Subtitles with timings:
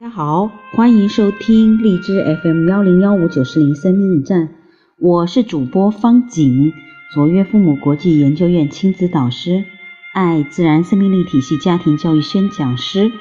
[0.00, 4.52] 大家好，欢迎收听荔枝 FM 幺零幺五九四零生命驿站，
[4.98, 6.72] 我是主播方景，
[7.14, 9.64] 卓越父母国际研究院亲子导师，
[10.12, 13.12] 爱自然生命力体系家庭教育宣讲师，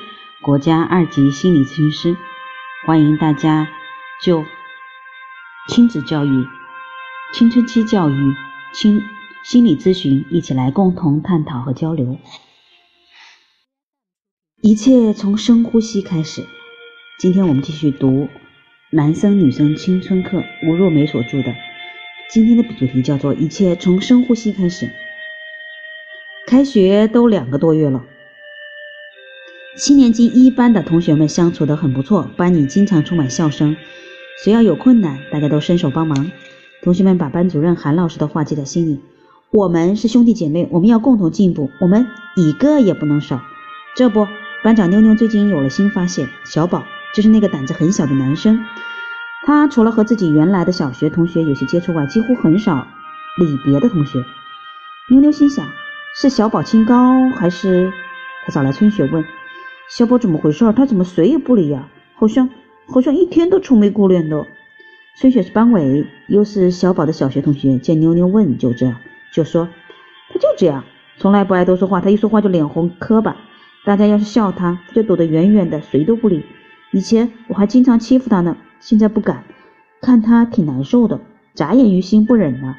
[0.42, 2.18] 国家二级心理咨询师，
[2.88, 3.70] 欢迎大家
[4.24, 4.44] 就
[5.68, 6.48] 亲子教育、
[7.36, 8.34] 青春期教育、
[8.74, 9.00] 亲
[9.44, 12.18] 心理咨询一起来共同探讨和交流。
[14.60, 16.48] 一切从深呼吸开始。
[17.20, 18.24] 今天我们继续读
[18.90, 21.54] 《男生女生青春课》，吴若梅所著的。
[22.30, 24.90] 今天的主题叫做“一切从深呼吸开始”。
[26.48, 28.04] 开学都两个多月了，
[29.78, 33.78] 七年级一班的同学们相处得很不错，班里经常充满笑声。
[34.44, 36.32] 谁要有困难，大家都伸手帮忙。
[36.82, 39.00] 同学们把班主任韩老师的话记在心里：
[39.52, 43.40] 我们是兄弟姐妹，我们要共同进步，我们一个也不能少。
[43.96, 44.28] 这不，
[44.64, 46.84] 班长妞妞最近有了新发现，小宝。
[47.14, 48.66] 就是那个胆子很小的男生，
[49.46, 52.88] 他除了和自己原来的小学同学有些接触外，几乎很少
[53.38, 54.24] 理别的同学。
[55.12, 55.68] 妞妞心想：
[56.16, 57.92] 是小宝清高，还是
[58.46, 59.24] 他找来春雪问
[59.90, 60.74] ：“小宝怎么回事？
[60.74, 61.88] 他怎么谁也不理呀？
[62.16, 62.50] 好像
[62.88, 64.48] 好像一天都愁眉苦脸的。”
[65.20, 68.96] 春雪是班委，又是小宝的小学同学，见妞妞问，就这样
[69.32, 69.70] 就说
[70.34, 70.84] ：“他就这样，
[71.20, 73.36] 从来不爱多说话，他一说话就脸红磕巴。
[73.86, 76.44] 大家要是笑他，他就躲得远远的，谁都不理。”
[76.94, 79.44] 以前我还经常欺负他呢，现在不敢，
[80.00, 81.20] 看他挺难受的，
[81.56, 82.78] 眨眼于心不忍了。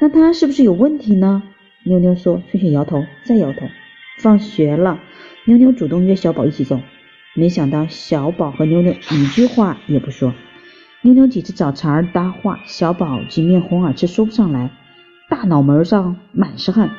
[0.00, 1.44] 那他是不是有问题呢？
[1.84, 2.42] 妞妞说。
[2.50, 3.60] 春雪摇头，再摇头。
[4.18, 4.98] 放学了，
[5.44, 6.80] 妞妞主动约小宝一起走，
[7.36, 10.34] 没想到小宝和妞妞一句话也不说。
[11.02, 14.70] 妞妞几次找茬搭话，小宝即面红耳赤，说不上来，
[15.30, 16.90] 大脑门上满是汗。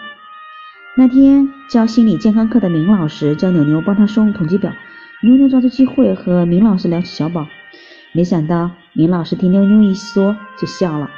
[0.96, 4.72] 那天教心理健康课的明老师叫妞妞帮他送统计表。
[5.24, 7.48] 妞妞抓住机会和明老师聊起小宝，
[8.12, 11.10] 没想到明老师听妞妞一说就笑了。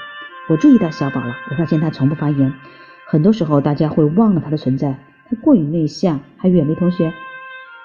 [0.47, 2.53] 我注意到小宝了，我发现他从不发言，
[3.05, 4.97] 很多时候大家会忘了他的存在。
[5.29, 7.11] 他过于内向，还远离同学。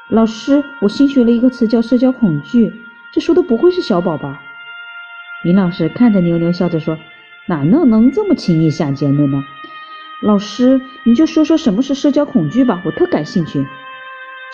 [0.09, 2.73] 老师，我新学了一个词叫社交恐惧，
[3.13, 4.41] 这说的不会是小宝吧？
[5.43, 6.97] 明老师看着妞妞笑着说
[7.49, 9.43] ：“哪能能这么轻易下结论呢？”
[10.23, 13.67] 老师，你就说说什么是社交恐惧吧，我特感兴趣。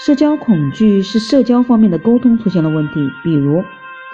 [0.03, 3.63] 社交恐惧是社交方面的沟通出现了问题，比如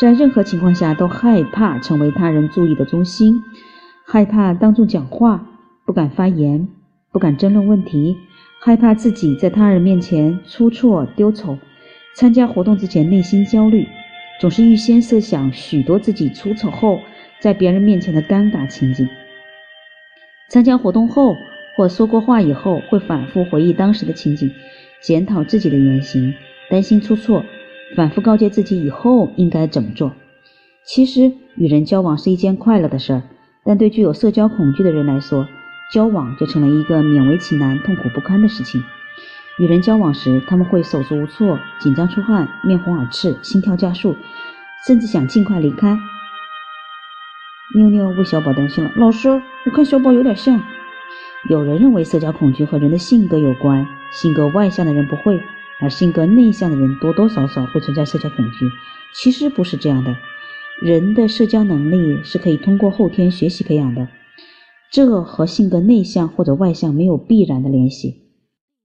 [0.01, 3.41] 在任何情况下都害怕成为他人注意的中心，
[4.05, 5.47] 害怕当众讲话，
[5.85, 6.67] 不敢发言，
[7.13, 8.17] 不敢争论问题，
[8.61, 11.57] 害怕自己在他人面前出错丢丑，
[12.17, 13.87] 参加活动之前内心焦虑，
[14.41, 16.99] 总是预先设想许多自己出丑后
[17.39, 19.09] 在别人面前的尴尬情景，
[20.49, 21.37] 参加活动后
[21.77, 24.51] 或说过话以后会反复回忆当时的情景。
[25.07, 26.35] 检讨自己的言行，
[26.69, 27.45] 担心出错，
[27.95, 30.13] 反复告诫自己以后应该怎么做。
[30.85, 33.23] 其实与人交往是一件快乐的事儿，
[33.65, 35.47] 但对具有社交恐惧的人来说，
[35.93, 38.83] 交往就成了一个勉为其难、痛苦不堪的事情。
[39.61, 44.17] 与人交往时，他们会手足无措、紧张出汗、面红耳赤、心跳加速，
[44.89, 45.97] 甚至想尽快离开。
[47.77, 50.61] 妞妞为小宝担心了，老师，我看小宝有点像。
[51.49, 53.87] 有人认为社交恐惧和人的性格有关。
[54.13, 55.39] 性格外向的人不会，
[55.81, 58.67] 而性格内向的人多多少少会存在社交恐惧。
[59.15, 60.17] 其实不是这样的，
[60.81, 64.09] 人的社交能力是可以通过后天学习培养的，
[64.91, 68.23] 这和性格内向或者外向没有必然的联系。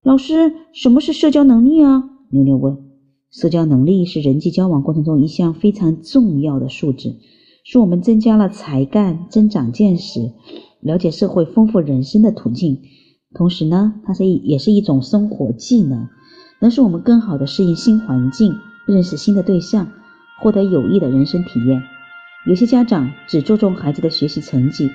[0.03, 2.03] 老师，什么是社交能力啊？
[2.31, 2.77] 妞妞问。
[3.31, 7.15] 社交能力是人际交往过程中一项非常重要的素质，
[7.63, 10.33] 是我们增加了才干、增长见识、
[10.81, 12.81] 了解社会、丰富人生的途径。
[13.33, 16.09] 同时呢，它是一也是一种生活技能，
[16.59, 18.55] 能使我们更好的适应新环境，
[18.85, 19.87] 认识新的对象，
[20.39, 21.81] 获得有益的人生体验。
[22.45, 24.89] 有些家长只注重孩子的学习成绩，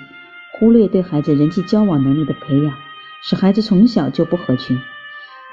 [0.59, 2.75] 忽略对孩子人际交往能力的培养，
[3.23, 4.79] 使孩子从小就不合群。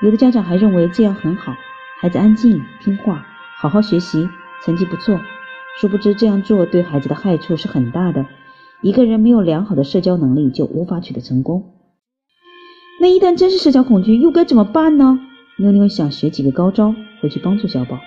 [0.01, 1.55] 有的家长还认为这样很好，
[2.01, 3.25] 孩子安静听话，
[3.57, 4.27] 好好学习，
[4.65, 5.17] 成绩不错。
[5.79, 8.25] 殊不知这样做对孩子的害处是很大的。
[8.83, 11.63] 一个人没有良好的社交能力，就无法取得成功。
[12.99, 15.19] 那一旦真是社交恐惧，又该怎么办呢？
[15.57, 17.97] 妞妞想学几个高招，回去帮助小宝。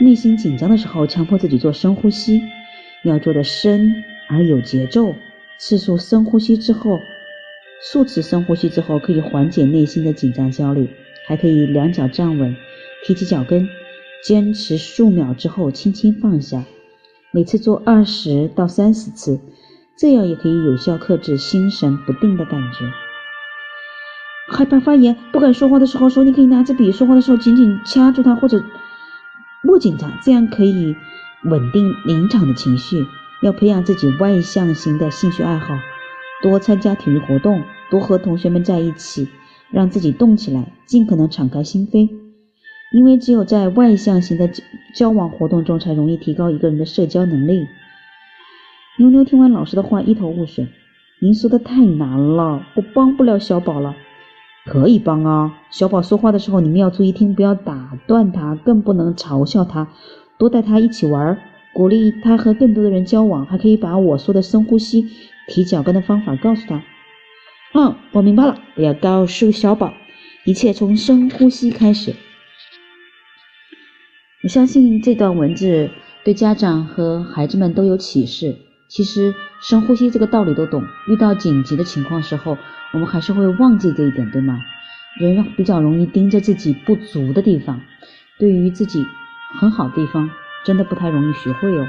[0.00, 2.42] 内心紧张的时候，强迫自己做深呼吸，
[3.04, 3.94] 要做的深
[4.28, 5.14] 而有节奏。
[5.56, 6.98] 次数深呼吸之后，
[7.80, 10.90] 数次深呼吸之后，可以缓解内心的紧张焦虑。
[11.26, 12.56] 还可以两脚站稳，
[13.06, 13.68] 提起脚跟，
[14.24, 16.64] 坚持数秒之后轻轻放下。
[17.34, 19.40] 每次做二十到三十次，
[19.98, 22.86] 这样也可以有效克制心神不定的感觉。
[24.52, 28.62] 害怕发言、不敢说话的时候，手里可以拿着笔；说话的时候紧紧掐住它，或者
[29.64, 30.94] 不紧张，这样可以
[31.42, 33.04] 稳定临场的情绪。
[33.42, 35.74] 要培养自己外向型的兴趣爱好，
[36.40, 39.28] 多参加体育活动，多和同学们在一起，
[39.72, 42.08] 让自己动起来，尽可能敞开心扉。
[42.92, 44.48] 因为只有在外向型的
[44.94, 47.66] 交往活动中，才容易提高一个人的社交能力。
[48.96, 50.68] 妞妞听完老师的话，一头雾水。
[51.20, 53.94] 您说的太难了，我帮不了小宝了。
[54.66, 59.88] 可以帮啊，小宝说话的时候，你们要注意听，不要打断他，更不能嘲笑他，
[60.38, 61.38] 多带他一起玩，
[61.74, 65.06] 鼓励他和更多的人交往，还可以把我说的深呼吸、
[65.48, 66.82] 提脚跟的方法告诉他。
[67.74, 69.92] 嗯，我明白了，我要告诉小宝，
[70.46, 72.14] 一切从深呼吸开始。
[74.44, 75.90] 我相信这段文字
[76.22, 78.56] 对家长和孩子们都有启示。
[78.88, 82.58] 其实深呼吸这个道理都懂，遇到紧急的情况时候，
[82.92, 84.60] 我们还是会忘记这一点，对吗？
[85.18, 87.80] 人比较容易盯着自己不足的地方，
[88.38, 89.02] 对于自己
[89.58, 90.28] 很好的地方，
[90.66, 91.88] 真的不太容易学会哦。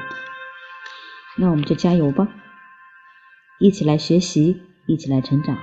[1.35, 2.29] 那我们就加油吧，
[3.59, 5.57] 一起来学习，一起来成长。